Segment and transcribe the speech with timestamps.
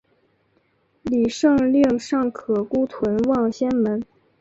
[1.03, 4.01] 李晟令尚可孤屯望仙门。